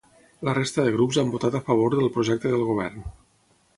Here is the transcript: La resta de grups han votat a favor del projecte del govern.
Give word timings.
La 0.47 0.53
resta 0.57 0.85
de 0.87 0.93
grups 0.95 1.19
han 1.23 1.29
votat 1.35 1.57
a 1.59 1.63
favor 1.67 1.99
del 1.99 2.13
projecte 2.17 2.55
del 2.55 2.67
govern. 2.71 3.07